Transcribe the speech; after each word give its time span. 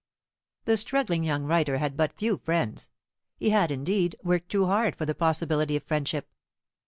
The 0.65 0.77
struggling 0.77 1.23
young 1.23 1.43
writer 1.43 1.77
had 1.77 1.95
but 1.95 2.17
few 2.17 2.39
friends. 2.39 2.89
He 3.37 3.51
had, 3.51 3.69
indeed, 3.69 4.15
worked 4.23 4.49
too 4.49 4.65
hard 4.65 4.95
for 4.95 5.05
the 5.05 5.13
possibility 5.13 5.75
of 5.75 5.83
friendship. 5.83 6.27